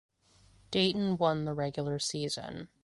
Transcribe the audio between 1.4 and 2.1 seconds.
the regular